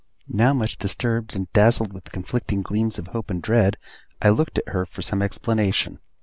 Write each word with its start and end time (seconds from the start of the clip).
Now 0.33 0.51
much 0.51 0.79
disturbed, 0.79 1.35
and 1.35 1.45
dazzled 1.53 1.93
with 1.93 2.11
conflicting 2.11 2.63
gleams 2.63 2.97
of 2.97 3.09
hope 3.09 3.29
and 3.29 3.39
dread, 3.39 3.77
I 4.19 4.29
looked 4.29 4.57
at 4.57 4.69
her 4.69 4.83
for 4.87 5.03
some 5.03 5.21
explanation. 5.21 5.99